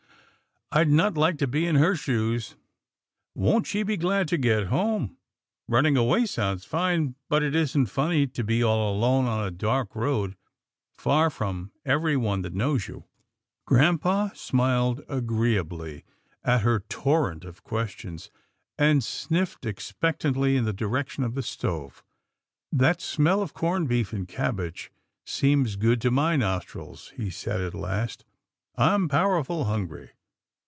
[0.73, 2.55] I'd not like to be in her shoes—
[3.35, 5.17] won't she be glad to get home?—
[5.67, 9.93] running away sounds fine, but it isn't funny to be all alone on a dark
[9.93, 10.37] road,
[10.93, 13.03] far from every one that knows you."
[13.67, 16.05] 194 'TILDA JANE'S ORPHANS Grampa smiled agreeably
[16.45, 18.31] at her torrent of ques tions,
[18.77, 22.01] and sniffed expectantly in the direction of the stove."
[22.71, 24.89] That smell of corned beef and cabbage
[25.25, 28.23] seems good to my nostrils," he said at last."
[28.77, 30.11] I'm powerful hungry."